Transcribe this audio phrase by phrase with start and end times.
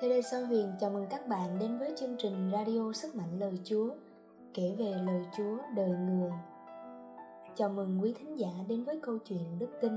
[0.00, 3.38] Thế đây Sao Huyền chào mừng các bạn đến với chương trình Radio Sức Mạnh
[3.38, 3.88] Lời Chúa
[4.54, 6.30] Kể về lời Chúa đời người.
[7.54, 9.96] Chào mừng quý thính giả đến với câu chuyện Đức Tin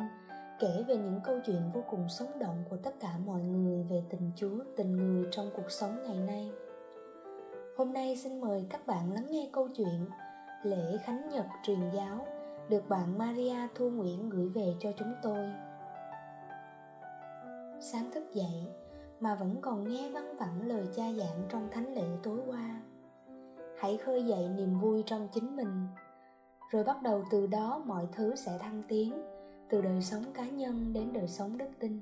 [0.59, 4.03] Kể về những câu chuyện vô cùng sống động của tất cả mọi người về
[4.09, 6.51] tình Chúa, tình người trong cuộc sống ngày nay.
[7.77, 10.05] Hôm nay xin mời các bạn lắng nghe câu chuyện
[10.63, 12.27] Lễ Khánh Nhật truyền giáo
[12.69, 15.49] được bạn Maria Thu Nguyễn gửi về cho chúng tôi.
[17.79, 18.65] Sáng thức dậy,
[19.19, 22.81] mà vẫn còn nghe văng vẳng lời cha giảng trong thánh lễ tối qua.
[23.77, 25.87] Hãy khơi dậy niềm vui trong chính mình,
[26.71, 29.21] rồi bắt đầu từ đó mọi thứ sẽ thăng tiến,
[29.69, 31.99] từ đời sống cá nhân đến đời sống đức tin.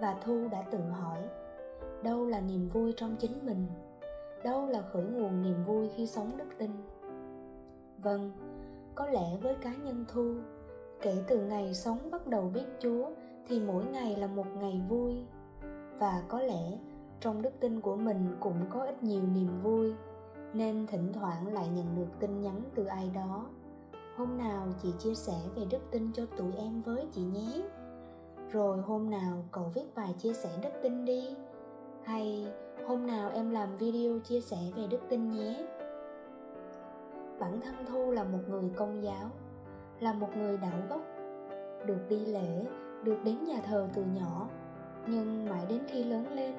[0.00, 1.18] Và thu đã tự hỏi,
[2.02, 3.66] đâu là niềm vui trong chính mình?
[4.44, 6.70] Đâu là khởi nguồn niềm vui khi sống đức tin?
[8.02, 8.32] Vâng
[8.94, 10.34] có lẽ với cá nhân thu,
[11.00, 13.10] kể từ ngày sống bắt đầu biết chúa
[13.48, 15.14] thì mỗi ngày là một ngày vui
[15.98, 16.78] và có lẽ
[17.20, 19.94] trong đức tin của mình cũng có ít nhiều niềm vui,
[20.52, 23.46] nên thỉnh thoảng lại nhận được tin nhắn từ ai đó.
[24.16, 27.62] Hôm nào chị chia sẻ về đức tin cho tụi em với chị nhé.
[28.50, 31.36] Rồi hôm nào cậu viết bài chia sẻ đức tin đi.
[32.04, 32.46] Hay
[32.86, 35.66] hôm nào em làm video chia sẻ về đức tin nhé.
[37.38, 39.30] Bản thân thu là một người công giáo,
[40.00, 41.00] là một người đạo gốc
[41.86, 42.66] được đi lễ,
[43.02, 44.48] được đến nhà thờ từ nhỏ
[45.06, 46.54] nhưng mãi đến khi lớn lên,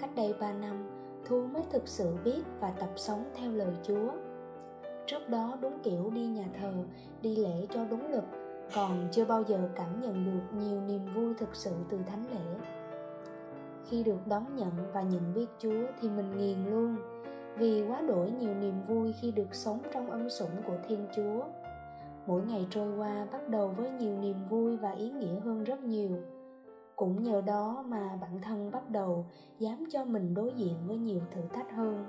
[0.00, 0.88] cách đây 3 năm,
[1.24, 4.10] thu mới thực sự biết và tập sống theo lời chúa.
[5.06, 6.72] Trước đó đúng kiểu đi nhà thờ,
[7.22, 8.24] đi lễ cho đúng luật,
[8.74, 12.66] còn chưa bao giờ cảm nhận được nhiều niềm vui thực sự từ thánh lễ.
[13.88, 16.96] Khi được đón nhận và nhận biết chúa thì mình nghiền luôn,
[17.56, 21.44] vì quá đổi nhiều niềm vui khi được sống trong ân sủng của thiên chúa.
[22.26, 25.82] Mỗi ngày trôi qua bắt đầu với nhiều niềm vui và ý nghĩa hơn rất
[25.82, 26.10] nhiều
[27.02, 29.26] cũng nhờ đó mà bản thân bắt đầu
[29.58, 32.04] dám cho mình đối diện với nhiều thử thách hơn,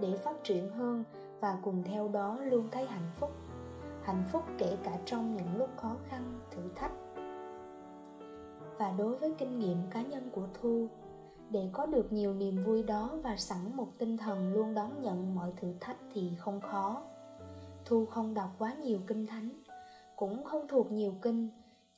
[0.00, 1.04] để phát triển hơn
[1.40, 3.30] và cùng theo đó luôn thấy hạnh phúc.
[4.02, 6.92] Hạnh phúc kể cả trong những lúc khó khăn, thử thách.
[8.78, 10.88] Và đối với kinh nghiệm cá nhân của thu,
[11.50, 15.34] để có được nhiều niềm vui đó và sẵn một tinh thần luôn đón nhận
[15.34, 17.02] mọi thử thách thì không khó.
[17.84, 19.50] Thu không đọc quá nhiều kinh thánh,
[20.16, 21.48] cũng không thuộc nhiều kinh,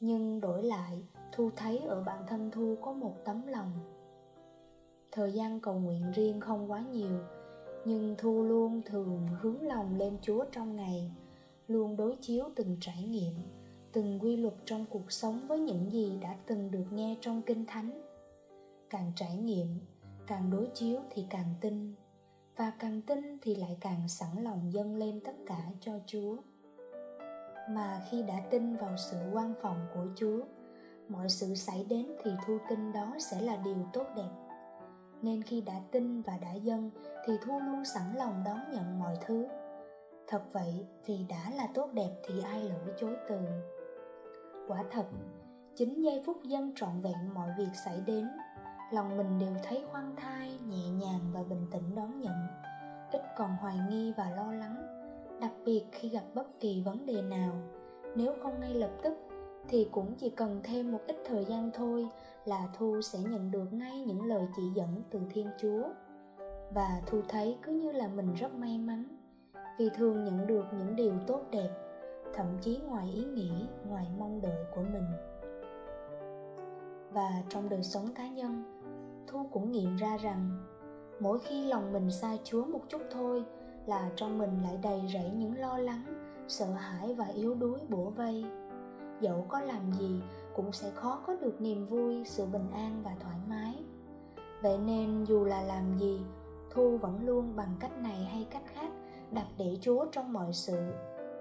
[0.00, 1.02] nhưng đổi lại
[1.36, 3.70] thu thấy ở bản thân thu có một tấm lòng.
[5.12, 7.18] Thời gian cầu nguyện riêng không quá nhiều,
[7.84, 11.10] nhưng thu luôn thường hướng lòng lên chúa trong ngày,
[11.68, 13.34] luôn đối chiếu từng trải nghiệm,
[13.92, 17.66] từng quy luật trong cuộc sống với những gì đã từng được nghe trong kinh
[17.66, 18.02] thánh.
[18.90, 19.80] Càng trải nghiệm,
[20.26, 21.94] càng đối chiếu thì càng tin,
[22.56, 26.36] và càng tin thì lại càng sẵn lòng dâng lên tất cả cho chúa.
[27.70, 30.40] Mà khi đã tin vào sự quan phòng của chúa
[31.08, 34.30] mọi sự xảy đến thì thu kinh đó sẽ là điều tốt đẹp.
[35.22, 36.90] Nên khi đã tin và đã dâng,
[37.26, 39.46] thì thu luôn sẵn lòng đón nhận mọi thứ.
[40.26, 43.38] Thật vậy, vì đã là tốt đẹp thì ai lỡ chối từ.
[44.68, 45.06] Quả thật,
[45.74, 48.28] chính giây phút dân trọn vẹn mọi việc xảy đến,
[48.92, 52.46] lòng mình đều thấy khoan thai, nhẹ nhàng và bình tĩnh đón nhận.
[53.12, 54.76] Ít còn hoài nghi và lo lắng,
[55.40, 57.52] đặc biệt khi gặp bất kỳ vấn đề nào,
[58.16, 59.23] nếu không ngay lập tức
[59.68, 62.08] thì cũng chỉ cần thêm một ít thời gian thôi
[62.44, 65.82] là thu sẽ nhận được ngay những lời chỉ dẫn từ thiên chúa.
[66.74, 69.04] Và thu thấy cứ như là mình rất may mắn,
[69.78, 71.70] vì thường nhận được những điều tốt đẹp,
[72.34, 73.52] thậm chí ngoài ý nghĩ,
[73.88, 75.06] ngoài mong đợi của mình.
[77.12, 78.80] Và trong đời sống cá nhân,
[79.26, 80.50] thu cũng nghiệm ra rằng,
[81.20, 83.44] mỗi khi lòng mình xa chúa một chút thôi
[83.86, 86.04] là trong mình lại đầy rẫy những lo lắng,
[86.48, 88.44] sợ hãi và yếu đuối bủa vây
[89.24, 90.20] dẫu có làm gì
[90.56, 93.74] cũng sẽ khó có được niềm vui, sự bình an và thoải mái.
[94.62, 96.20] Vậy nên dù là làm gì,
[96.70, 98.90] thu vẫn luôn bằng cách này hay cách khác
[99.30, 100.92] đặt để chúa trong mọi sự,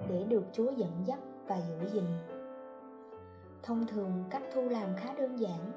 [0.10, 2.06] để được chúa dẫn dắt và giữ gìn.
[3.64, 5.72] Thông thường cách thu làm khá đơn giản,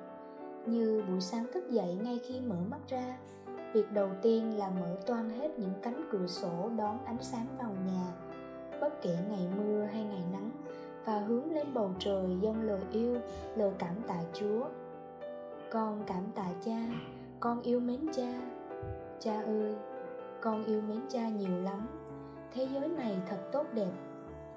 [0.66, 3.18] như buổi sáng thức dậy ngay khi mở mắt ra,
[3.72, 7.70] việc đầu tiên là mở toan hết những cánh cửa sổ đón ánh sáng vào
[7.86, 8.12] nhà.
[8.80, 10.50] Bất kể ngày mưa hay ngày nắng
[11.06, 13.16] và hướng lên bầu trời dâng lời yêu,
[13.56, 14.64] lời cảm tạ chúa.
[15.70, 16.78] Con cảm tạ cha,
[17.40, 18.40] con yêu mến cha.
[19.20, 19.74] Cha ơi,
[20.40, 21.86] con yêu mến cha nhiều lắm.
[22.54, 23.92] Thế giới này thật tốt đẹp,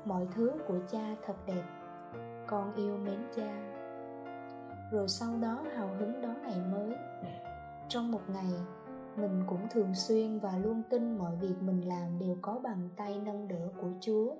[0.05, 1.63] mọi thứ của cha thật đẹp.
[2.47, 3.59] Con yêu mến cha.
[4.91, 6.95] Rồi sau đó hào hứng đón ngày mới.
[7.87, 8.53] Trong một ngày,
[9.15, 13.21] mình cũng thường xuyên và luôn tin mọi việc mình làm đều có bàn tay
[13.25, 14.35] nâng đỡ của chúa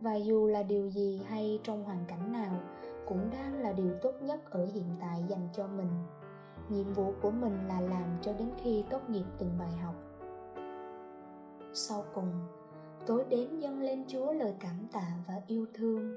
[0.00, 2.60] và dù là điều gì hay trong hoàn cảnh nào,
[3.06, 5.90] cũng đang là điều tốt nhất ở hiện tại dành cho mình.
[6.68, 9.94] Nhiệm vụ của mình là làm cho đến khi tốt nghiệp từng bài học.
[11.72, 12.30] Sau cùng
[13.06, 16.14] tối đến dâng lên chúa lời cảm tạ và yêu thương.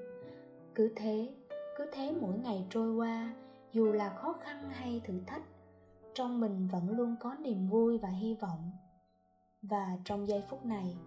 [0.75, 1.29] Cứ thế
[1.77, 3.35] cứ thế mỗi ngày trôi qua,
[3.73, 5.43] dù là khó khăn hay thử thách,
[6.13, 8.71] trong mình vẫn luôn có niềm vui và hy vọng.
[9.61, 10.97] Và trong giây phút này,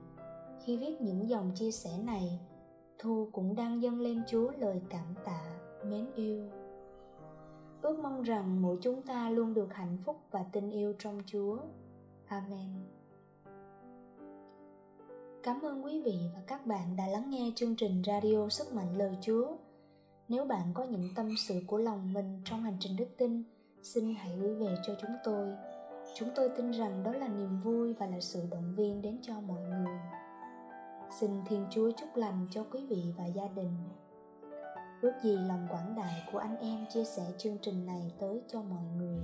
[0.64, 2.40] khi viết những dòng chia sẻ này
[3.04, 5.42] thu cũng đang dâng lên chúa lời cảm tạ,
[5.84, 6.50] mến yêu.
[7.82, 11.58] Ước mong rằng mỗi chúng ta luôn được hạnh phúc và tình yêu trong chúa.
[12.26, 12.70] Amen.
[15.42, 18.96] Cảm ơn quý vị và các bạn đã lắng nghe chương trình radio sức mạnh
[18.96, 19.56] lời chúa.
[20.28, 23.42] Nếu bạn có những tâm sự của lòng mình trong hành trình đức tin,
[23.82, 25.48] xin hãy gửi về cho chúng tôi.
[26.14, 29.40] Chúng tôi tin rằng đó là niềm vui và là sự động viên đến cho
[29.40, 29.98] mọi người
[31.20, 33.76] xin thiên chúa chúc lành cho quý vị và gia đình.
[35.02, 38.62] Ước gì lòng quảng đại của anh em chia sẻ chương trình này tới cho
[38.62, 39.18] mọi người.